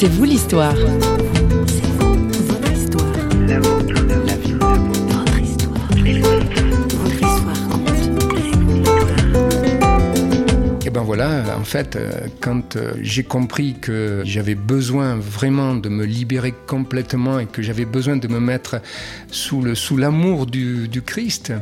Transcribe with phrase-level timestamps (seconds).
[0.00, 0.76] C'est vous l'histoire.
[10.86, 15.88] Et ben voilà, en fait, euh, quand euh, j'ai compris que j'avais besoin vraiment de
[15.88, 18.80] me libérer complètement et que j'avais besoin de me mettre
[19.32, 21.52] sous le sous l'amour du, du Christ,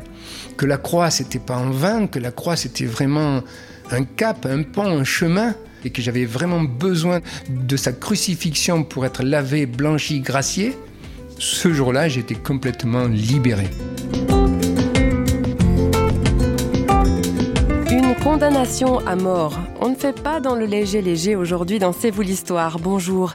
[0.58, 3.42] que la croix c'était pas en vain, que la croix c'était vraiment
[3.90, 9.06] un cap, un pont, un chemin, et que j'avais vraiment besoin de sa crucifixion pour
[9.06, 10.76] être lavé, blanchi, gracié,
[11.38, 13.68] ce jour-là, j'étais complètement libéré.
[18.26, 19.56] Condamnation à mort.
[19.80, 22.80] On ne fait pas dans le léger léger aujourd'hui dans C'est vous l'histoire.
[22.80, 23.34] Bonjour.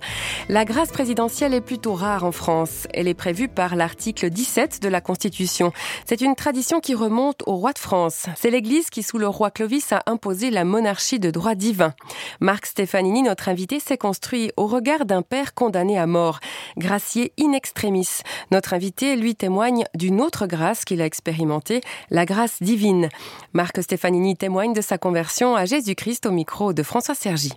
[0.52, 2.86] La grâce présidentielle est plutôt rare en France.
[2.94, 5.72] Elle est prévue par l'article 17 de la Constitution.
[6.06, 8.26] C'est une tradition qui remonte au roi de France.
[8.36, 11.94] C'est l'Église qui, sous le roi Clovis, a imposé la monarchie de droit divin.
[12.42, 16.42] Marc Stefanini, notre invité, s'est construit au regard d'un père condamné à mort,
[16.76, 18.10] gracié in extremis.
[18.52, 23.08] Notre invité lui témoigne d'une autre grâce qu'il a expérimentée, la grâce divine.
[23.54, 27.54] Marc Stefanini témoigne de sa conversion à Jésus-Christ au micro de François Sergi.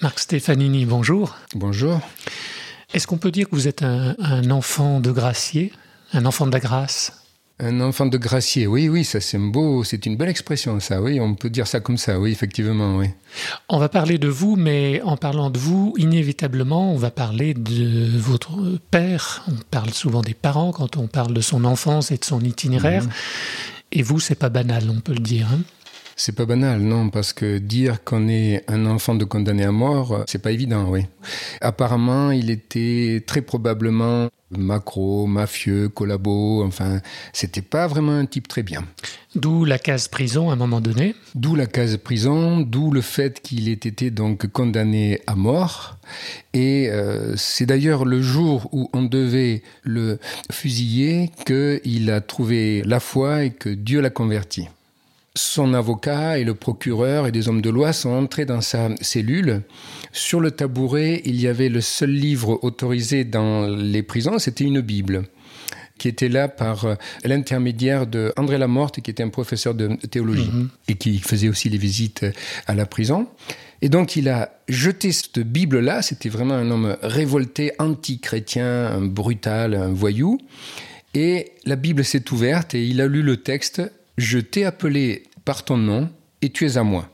[0.00, 1.36] Marc Stefanini, bonjour.
[1.56, 2.00] Bonjour.
[2.94, 5.72] Est-ce qu'on peut dire que vous êtes un, un, enfant de gracier,
[6.12, 7.24] un enfant de la grâce?
[7.58, 11.18] Un enfant de gracier, oui, oui, ça c'est beau, c'est une belle expression, ça, oui,
[11.18, 13.08] on peut dire ça comme ça, oui, effectivement, oui.
[13.68, 18.16] On va parler de vous, mais en parlant de vous, inévitablement, on va parler de
[18.18, 19.44] votre père.
[19.48, 23.02] On parle souvent des parents quand on parle de son enfance et de son itinéraire.
[23.02, 23.10] Mmh.
[23.90, 25.48] Et vous, c'est pas banal, on peut le dire.
[25.52, 25.62] Hein
[26.18, 30.24] c'est pas banal, non, parce que dire qu'on est un enfant de condamné à mort,
[30.26, 31.06] c'est pas évident, oui.
[31.60, 37.00] Apparemment, il était très probablement macro, mafieux, collabo, enfin,
[37.32, 38.84] c'était pas vraiment un type très bien.
[39.36, 41.14] D'où la case prison à un moment donné.
[41.36, 45.98] D'où la case prison, d'où le fait qu'il ait été donc condamné à mort.
[46.52, 50.18] Et euh, c'est d'ailleurs le jour où on devait le
[50.50, 54.66] fusiller qu'il a trouvé la foi et que Dieu l'a converti
[55.38, 59.62] son avocat et le procureur et des hommes de loi sont entrés dans sa cellule.
[60.12, 64.80] Sur le tabouret, il y avait le seul livre autorisé dans les prisons, c'était une
[64.80, 65.24] Bible
[65.96, 66.94] qui était là par euh,
[67.24, 70.68] l'intermédiaire de André Lamorte, qui était un professeur de théologie -hmm.
[70.86, 72.24] et qui faisait aussi les visites
[72.68, 73.26] à la prison.
[73.82, 79.74] Et donc il a jeté cette Bible-là, c'était vraiment un homme révolté, anti-chrétien, un brutal,
[79.74, 80.38] un voyou.
[81.14, 83.82] Et la Bible s'est ouverte et il a lu le texte
[84.18, 86.10] je t'ai appelé par ton nom
[86.42, 87.08] et tu es à moi.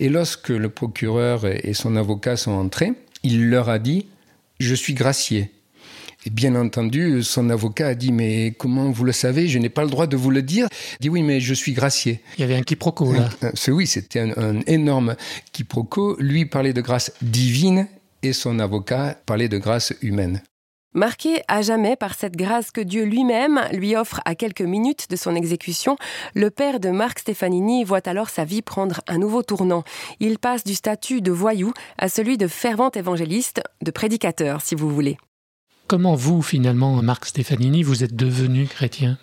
[0.00, 4.06] Et lorsque le procureur et son avocat sont entrés, il leur a dit
[4.58, 5.50] Je suis gracié.
[6.24, 9.48] Et bien entendu, son avocat a dit Mais comment vous le savez?
[9.48, 10.66] Je n'ai pas le droit de vous le dire.
[10.92, 12.20] Il dit Oui, mais je suis gracié.
[12.38, 13.28] Il y avait un quiproquo là.
[13.68, 15.14] Oui, c'était un, un énorme
[15.52, 16.16] quiproquo.
[16.18, 17.86] Lui parlait de grâce divine
[18.22, 20.40] et son avocat parlait de grâce humaine.
[20.94, 25.16] Marqué à jamais par cette grâce que Dieu lui-même lui offre à quelques minutes de
[25.16, 25.96] son exécution,
[26.34, 29.84] le père de Marc Stefanini voit alors sa vie prendre un nouveau tournant.
[30.20, 34.90] Il passe du statut de voyou à celui de fervent évangéliste, de prédicateur, si vous
[34.90, 35.16] voulez.
[35.86, 39.18] Comment vous, finalement, Marc Stefanini, vous êtes devenu chrétien?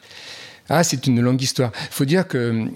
[0.69, 1.71] Ah, c'est une longue histoire.
[1.75, 2.67] Il faut dire que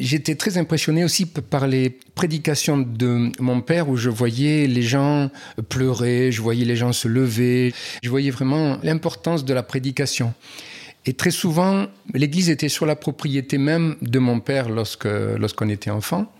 [0.00, 5.30] j'étais très impressionné aussi par les prédications de mon père où je voyais les gens
[5.68, 10.32] pleurer, je voyais les gens se lever, je voyais vraiment l'importance de la prédication.
[11.06, 15.90] Et très souvent, l'église était sur la propriété même de mon père lorsque, lorsqu'on était
[15.90, 16.32] enfant.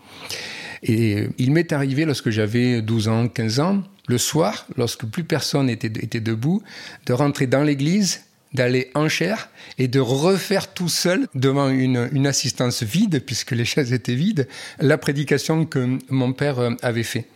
[0.83, 5.69] Et il m'est arrivé lorsque j'avais 12 ans, 15 ans, le soir, lorsque plus personne
[5.69, 6.63] était, était debout,
[7.07, 8.23] de rentrer dans l'église
[8.55, 13.65] d'aller en chair et de refaire tout seul devant une, une, assistance vide, puisque les
[13.65, 14.49] chaises étaient vides,
[14.79, 17.27] la prédication que mon père euh, avait fait.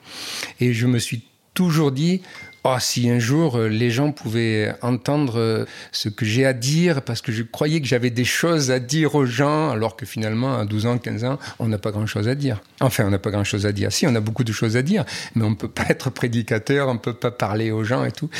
[0.61, 1.23] Et je me suis
[1.55, 2.23] toujours dit,
[2.63, 7.33] oh, si un jour les gens pouvaient entendre ce que j'ai à dire, parce que
[7.33, 10.87] je croyais que j'avais des choses à dire aux gens, alors que finalement, à 12
[10.87, 12.61] ans, 15 ans, on n'a pas grand-chose à dire.
[12.81, 13.93] Enfin, on n'a pas grand-chose à dire.
[13.93, 15.05] Si, on a beaucoup de choses à dire,
[15.35, 18.13] mais on ne peut pas être prédicateur, on ne peut pas parler aux gens et
[18.13, 18.31] tout.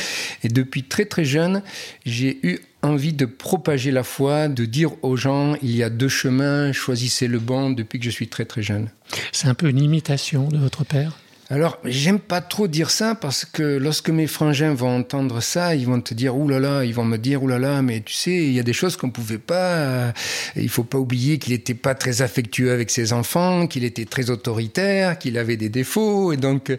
[0.45, 1.63] Et depuis très très jeune,
[2.05, 6.09] j'ai eu envie de propager la foi, de dire aux gens, il y a deux
[6.09, 8.89] chemins, choisissez le bon depuis que je suis très très jeune.
[9.33, 11.19] C'est un peu une imitation de votre père?
[11.51, 15.87] Alors, j'aime pas trop dire ça parce que lorsque mes frangins vont entendre ça, ils
[15.87, 18.13] vont te dire ouh là là, ils vont me dire ouh là là, mais tu
[18.13, 20.13] sais, il y a des choses qu'on pouvait pas.
[20.57, 24.29] Il faut pas oublier qu'il était pas très affectueux avec ses enfants, qu'il était très
[24.29, 26.77] autoritaire, qu'il avait des défauts, et donc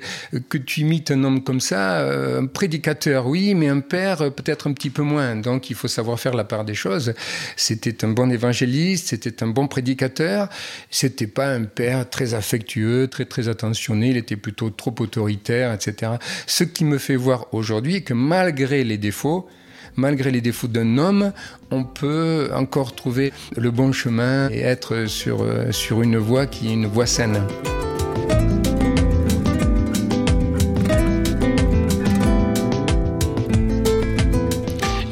[0.50, 4.74] que tu imites un homme comme ça, un prédicateur oui, mais un père peut-être un
[4.74, 5.36] petit peu moins.
[5.36, 7.16] Donc il faut savoir faire la part des choses.
[7.56, 10.48] C'était un bon évangéliste, c'était un bon prédicateur,
[10.92, 15.74] c'était pas un père très affectueux, très très attentionné, il était plutôt plutôt trop autoritaire,
[15.74, 16.14] etc.
[16.46, 19.48] Ce qui me fait voir aujourd'hui que malgré les défauts,
[19.96, 21.32] malgré les défauts d'un homme,
[21.72, 26.68] on peut encore trouver le bon chemin et être sur, euh, sur une voie qui
[26.68, 27.42] est une voie saine.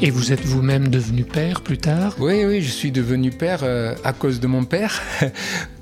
[0.00, 2.14] Et vous êtes vous-même devenu père plus tard?
[2.18, 5.02] Oui, oui, je suis devenu père euh, à cause de mon père.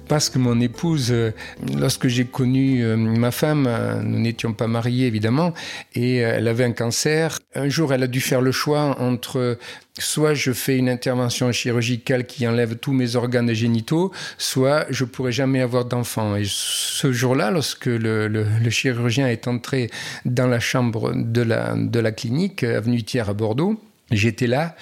[0.08, 1.32] Parce que mon épouse, euh,
[1.78, 3.68] lorsque j'ai connu euh, ma femme,
[4.02, 5.52] nous n'étions pas mariés évidemment,
[5.94, 7.38] et elle avait un cancer.
[7.54, 9.58] Un jour, elle a dû faire le choix entre
[9.98, 15.32] soit je fais une intervention chirurgicale qui enlève tous mes organes génitaux, soit je pourrais
[15.32, 16.36] jamais avoir d'enfant.
[16.36, 19.90] Et ce jour-là, lorsque le, chirurgien est entré
[20.24, 23.80] dans la chambre de la, de la clinique, avenue Thiers à Bordeaux,
[24.12, 24.76] J'étais là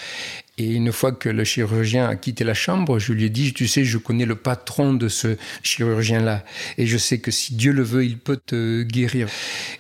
[0.57, 3.67] et une fois que le chirurgien a quitté la chambre, je lui ai dit, tu
[3.67, 6.45] sais, je connais le patron de ce chirurgien-là
[6.79, 9.29] et je sais que si Dieu le veut, il peut te guérir.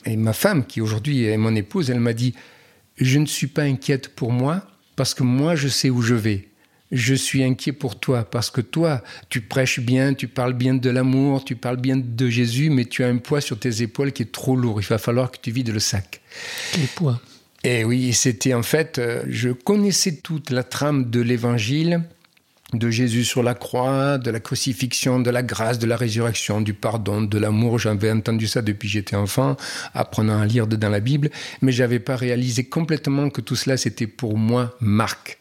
[0.04, 2.34] Et ma femme, qui aujourd'hui est mon épouse, elle m'a dit,
[2.96, 4.66] je ne suis pas inquiète pour moi
[4.96, 6.48] parce que moi, je sais où je vais.
[6.90, 10.90] Je suis inquiet pour toi parce que toi, tu prêches bien, tu parles bien de
[10.90, 14.22] l'amour, tu parles bien de Jésus, mais tu as un poids sur tes épaules qui
[14.22, 14.80] est trop lourd.
[14.80, 16.20] Il va falloir que tu vides le sac.
[16.72, 17.20] Quel poids?
[17.64, 22.02] Et oui, c'était en fait, euh, je connaissais toute la trame de l'évangile,
[22.74, 26.74] de Jésus sur la croix, de la crucifixion, de la grâce, de la résurrection, du
[26.74, 27.78] pardon, de l'amour.
[27.78, 29.56] J'avais entendu ça depuis j'étais enfant,
[29.94, 31.30] apprenant à lire dans la Bible,
[31.62, 35.38] mais j'avais pas réalisé complètement que tout cela c'était pour moi Marc.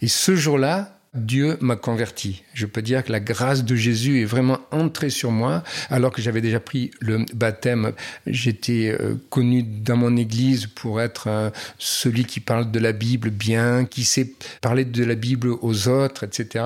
[0.00, 2.42] Et ce jour-là, Dieu m'a converti.
[2.54, 6.22] Je peux dire que la grâce de Jésus est vraiment entrée sur moi, alors que
[6.22, 7.92] j'avais déjà pris le baptême.
[8.26, 13.30] J'étais euh, connu dans mon église pour être euh, celui qui parle de la Bible
[13.30, 16.64] bien, qui sait parler de la Bible aux autres, etc.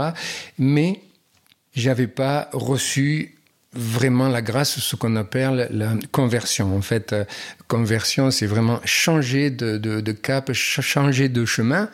[0.58, 1.00] Mais
[1.74, 3.34] j'avais pas reçu
[3.74, 6.76] vraiment la grâce, ce qu'on appelle la conversion.
[6.76, 7.24] En fait, euh,
[7.68, 11.88] conversion, c'est vraiment changer de, de, de, cap, changer de chemin.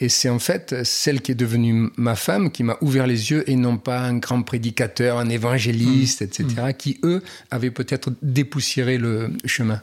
[0.00, 3.48] Et c'est en fait celle qui est devenue ma femme qui m'a ouvert les yeux
[3.50, 6.72] et non pas un grand prédicateur, un évangéliste, etc., mmh.
[6.74, 9.82] qui, eux, avaient peut-être dépoussiéré le chemin.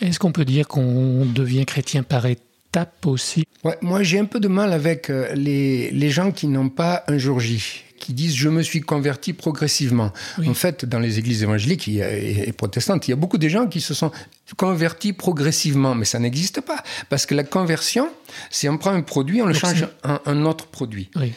[0.00, 3.44] Est-ce qu'on peut dire qu'on devient chrétien par étapes aussi?
[3.64, 7.02] Ouais, Moi, j'ai un peu de mal avec euh, les, les gens qui n'ont pas
[7.08, 10.12] un jour J qui disent je me suis converti progressivement.
[10.38, 10.46] Oui.
[10.48, 13.80] En fait, dans les églises évangéliques et, protestantes, il y a beaucoup de gens qui
[13.80, 14.12] se sont
[14.58, 18.10] convertis progressivement, mais ça n'existe pas parce que la conversion,
[18.50, 21.08] c'est on prend un produit, on le change en un autre produit.
[21.16, 21.32] Oui.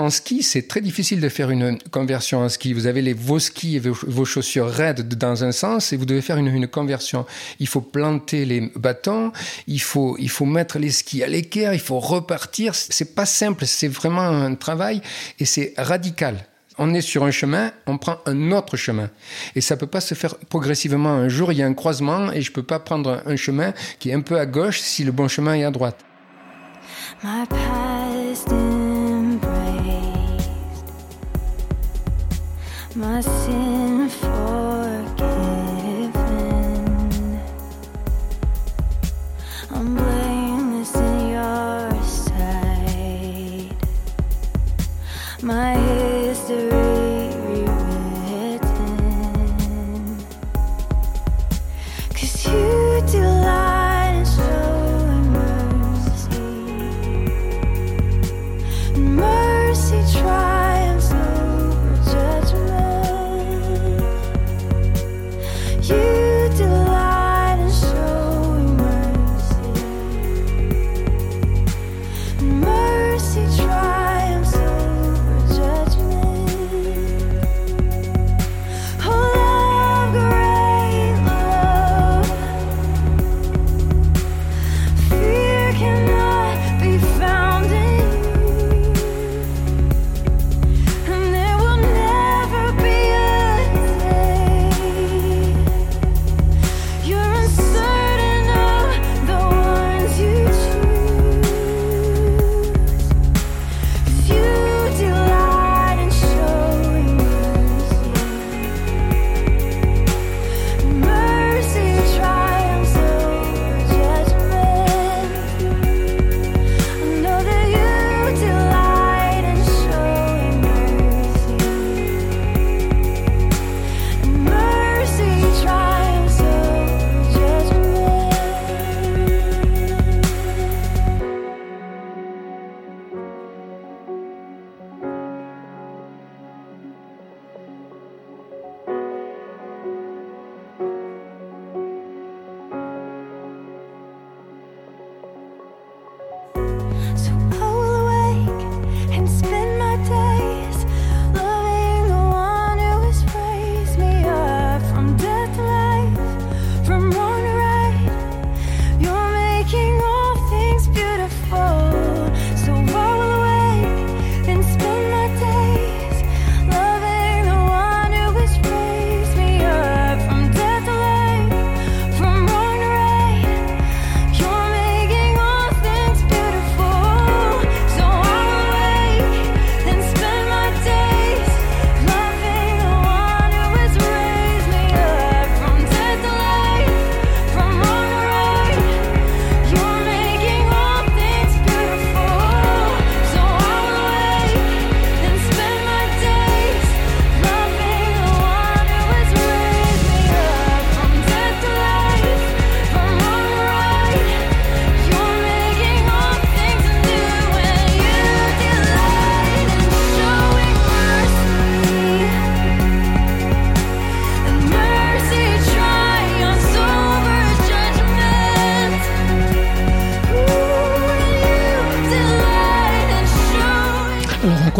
[0.00, 2.72] En ski, c'est très difficile de faire une conversion en ski.
[2.72, 6.22] Vous avez les, vos skis et vos, chaussures raides dans un sens et vous devez
[6.22, 7.26] faire une, conversion.
[7.58, 9.30] Il faut planter les bâtons,
[9.66, 12.74] il faut, il faut mettre les skis à l'équerre, il faut repartir.
[12.74, 15.02] C'est pas simple, c'est vraiment un travail
[15.38, 16.46] et c'est radical.
[16.78, 19.10] On est sur un chemin, on prend un autre chemin.
[19.54, 21.10] Et ça peut pas se faire progressivement.
[21.10, 24.08] Un jour, il y a un croisement et je peux pas prendre un chemin qui
[24.08, 26.02] est un peu à gauche si le bon chemin est à droite.
[32.96, 33.89] My sin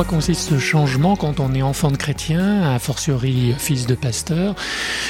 [0.01, 4.55] quoi consiste ce changement quand on est enfant de chrétien, a fortiori fils de pasteur,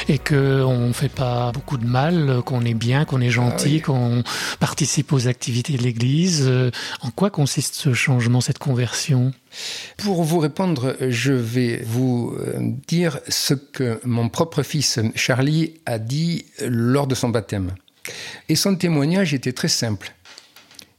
[0.08, 3.86] et qu'on ne fait pas beaucoup de mal, qu'on est bien, qu'on est gentil, ah
[3.86, 4.24] qu'on
[4.58, 6.44] participe aux activités de l'Église.
[6.44, 9.32] Euh, en quoi consiste ce changement, cette conversion?
[9.98, 16.00] Pour vous répondre, je vais vous euh, dire ce que mon propre fils Charlie a
[16.00, 17.74] dit lors de son baptême.
[18.48, 20.12] Et son témoignage était très simple.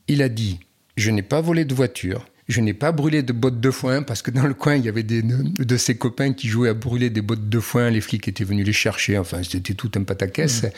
[0.08, 0.62] Il a dit,
[0.96, 4.22] je n'ai pas volé de voiture, je n'ai pas brûlé de bottes de foin parce
[4.22, 7.10] que dans le coin, il y avait des, de ses copains qui jouaient à brûler
[7.10, 7.90] des bottes de foin.
[7.90, 9.18] Les flics étaient venus les chercher.
[9.18, 10.64] Enfin, c'était tout un pataquès.
[10.64, 10.70] Mmh.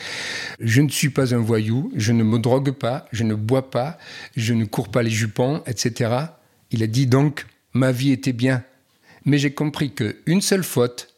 [0.60, 1.92] Je ne suis pas un voyou.
[1.96, 3.06] Je ne me drogue pas.
[3.12, 3.98] Je ne bois pas.
[4.36, 6.14] Je ne cours pas les jupons, etc.
[6.70, 8.62] Il a dit donc, ma vie était bien.
[9.24, 11.14] Mais j'ai compris qu'une seule faute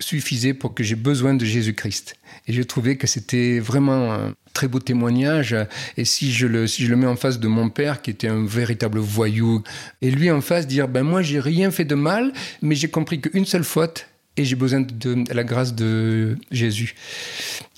[0.00, 2.14] suffisait pour que j'ai besoin de Jésus-Christ.
[2.46, 5.56] Et j'ai trouvé que c'était vraiment très beau témoignage.
[5.96, 8.28] Et si je, le, si je le mets en face de mon père, qui était
[8.28, 9.62] un véritable voyou,
[10.02, 13.20] et lui en face dire, ben moi j'ai rien fait de mal, mais j'ai compris
[13.20, 16.94] qu'une seule faute, et j'ai besoin de, la grâce de Jésus.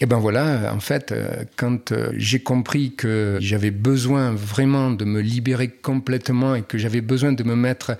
[0.00, 5.04] Et ben voilà, en fait, euh, quand euh, j'ai compris que j'avais besoin vraiment de
[5.04, 7.96] me libérer complètement et que j'avais besoin de me mettre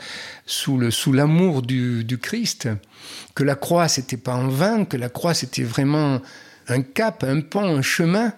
[0.47, 2.69] sous le sous l'amour du, du Christ,
[3.35, 6.21] que la croix c'était pas en vain, que la croix c'était vraiment
[6.69, 8.33] un cap, un pont, un chemin,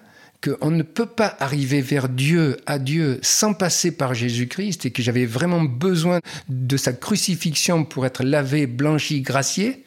[0.45, 5.03] qu'on ne peut pas arriver vers Dieu, à Dieu, sans passer par Jésus-Christ, et que
[5.03, 9.85] j'avais vraiment besoin de sa crucifixion pour être lavé, blanchi, gracié,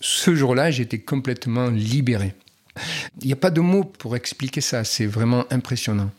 [0.00, 2.34] ce jour-là, j'étais complètement libéré.
[3.22, 6.10] Il n'y a pas de mots pour expliquer ça, c'est vraiment impressionnant.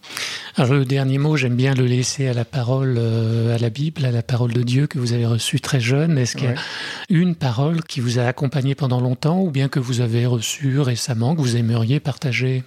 [0.55, 4.03] Alors le dernier mot, j'aime bien le laisser à la parole, euh, à la Bible,
[4.05, 6.17] à la parole de Dieu que vous avez reçue très jeune.
[6.17, 6.55] Est-ce qu'il y a
[7.09, 11.35] une parole qui vous a accompagné pendant longtemps ou bien que vous avez reçue récemment,
[11.35, 12.63] que vous aimeriez partager?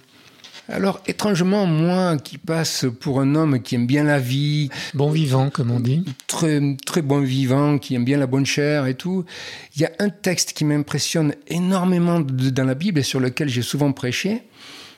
[0.71, 4.69] Alors, étrangement, moi qui passe pour un homme qui aime bien la vie.
[4.93, 6.05] Bon vivant, comme on dit.
[6.27, 9.25] Très, très bon vivant, qui aime bien la bonne chair et tout.
[9.75, 13.61] Il y a un texte qui m'impressionne énormément dans la Bible et sur lequel j'ai
[13.61, 14.43] souvent prêché.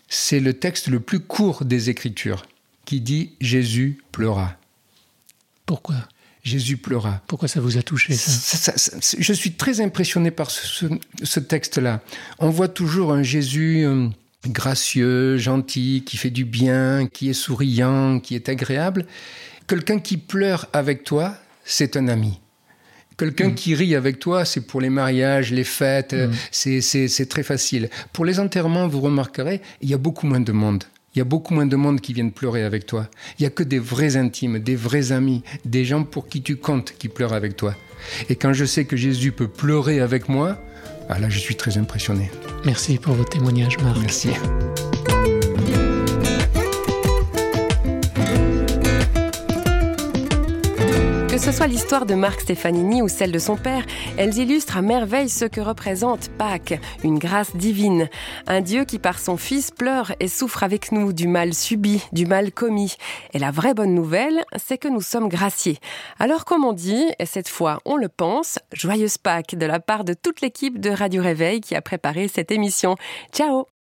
[0.08, 2.46] C'est le texte le plus court des Écritures,
[2.86, 4.58] qui dit Jésus pleura.
[5.66, 5.96] Pourquoi?
[6.44, 7.22] Jésus pleura.
[7.26, 8.74] Pourquoi ça vous a touché ça,
[9.18, 10.86] Je suis très impressionné par ce,
[11.24, 12.02] ce texte-là.
[12.38, 14.10] On voit toujours un Jésus euh,
[14.48, 19.06] gracieux, gentil, qui fait du bien, qui est souriant, qui est agréable.
[19.68, 22.40] Quelqu'un qui pleure avec toi, c'est un ami.
[23.18, 23.56] Quelqu'un mm.
[23.56, 26.32] qui rit avec toi, c'est pour les mariages, les fêtes, mm.
[26.52, 27.90] c'est très facile.
[28.12, 30.84] Pour les enterrements, vous remarquerez, il y a beaucoup moins de monde.
[31.16, 33.08] Il y a beaucoup moins de monde qui viennent pleurer avec toi.
[33.38, 36.56] Il y a que des vrais intimes, des vrais amis, des gens pour qui tu
[36.56, 37.76] comptes qui pleurent avec toi.
[38.30, 40.60] Et quand je sais que Jésus peut pleurer avec moi,
[41.10, 42.32] ah là, je suis très impressionné.
[42.66, 43.98] Merci pour votre témoignage, Marc.
[44.00, 44.30] Merci.
[51.44, 53.86] Ce soit l'histoire de Marc Stefanini ou celle de son père,
[54.16, 58.08] elles illustrent à merveille ce que représente Pâques, une grâce divine.
[58.48, 62.26] Un Dieu qui par son Fils pleure et souffre avec nous du mal subi, du
[62.26, 62.96] mal commis.
[63.34, 65.80] Et la vraie bonne nouvelle, c'est que nous sommes graciés.
[66.18, 70.06] Alors comme on dit, et cette fois on le pense, joyeuse Pâques de la part
[70.06, 72.96] de toute l'équipe de Radio Réveil qui a préparé cette émission.
[73.34, 73.73] Ciao